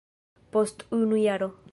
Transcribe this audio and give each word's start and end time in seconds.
Post 0.55 0.81
unu 0.99 1.19
jaro. 1.25 1.51